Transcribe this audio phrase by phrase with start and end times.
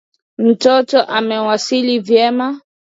[0.37, 2.59] Mtoto amewasili vyema